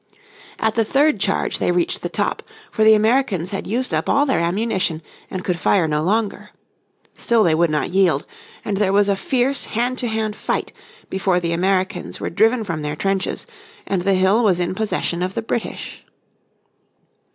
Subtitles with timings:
[0.57, 4.25] At the third charge they reached the top, for the Americans had used up all
[4.25, 6.49] their ammunition, and could fire no longer.
[7.13, 8.25] Still they would not yield,
[8.65, 10.73] and there was a fierce hand to hand fight
[11.11, 13.45] before the Americans were driven from their trenches
[13.85, 16.03] and the hill was in possession of the British.